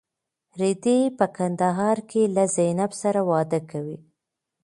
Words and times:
رېدی 0.59 0.99
په 1.17 1.25
کندهار 1.37 1.97
کې 2.09 2.21
له 2.35 2.43
زینب 2.55 2.91
سره 3.01 3.21
واده 3.29 3.59
کوي. 3.71 3.97